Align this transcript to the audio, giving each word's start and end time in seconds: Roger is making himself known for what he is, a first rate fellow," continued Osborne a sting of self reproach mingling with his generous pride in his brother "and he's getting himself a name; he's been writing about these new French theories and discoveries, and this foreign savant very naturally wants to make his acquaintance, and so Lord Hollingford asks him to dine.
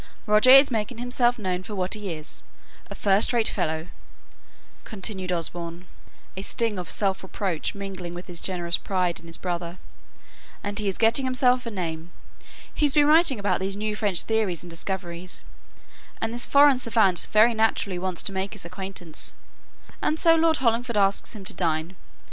Roger 0.25 0.49
is 0.49 0.71
making 0.71 0.97
himself 0.97 1.37
known 1.37 1.61
for 1.61 1.75
what 1.75 1.93
he 1.93 2.11
is, 2.11 2.41
a 2.89 2.95
first 2.95 3.31
rate 3.31 3.47
fellow," 3.47 3.87
continued 4.83 5.31
Osborne 5.31 5.85
a 6.35 6.41
sting 6.41 6.79
of 6.79 6.89
self 6.89 7.21
reproach 7.21 7.75
mingling 7.75 8.15
with 8.15 8.25
his 8.25 8.41
generous 8.41 8.77
pride 8.79 9.19
in 9.19 9.27
his 9.27 9.37
brother 9.37 9.77
"and 10.63 10.79
he's 10.79 10.97
getting 10.97 11.23
himself 11.23 11.67
a 11.67 11.69
name; 11.69 12.11
he's 12.73 12.93
been 12.95 13.05
writing 13.05 13.37
about 13.37 13.59
these 13.59 13.77
new 13.77 13.95
French 13.95 14.23
theories 14.23 14.63
and 14.63 14.71
discoveries, 14.71 15.43
and 16.19 16.33
this 16.33 16.47
foreign 16.47 16.79
savant 16.79 17.27
very 17.31 17.53
naturally 17.53 17.99
wants 17.99 18.23
to 18.23 18.33
make 18.33 18.53
his 18.53 18.65
acquaintance, 18.65 19.35
and 20.01 20.19
so 20.19 20.33
Lord 20.35 20.57
Hollingford 20.57 20.97
asks 20.97 21.35
him 21.35 21.45
to 21.45 21.53
dine. 21.53 21.95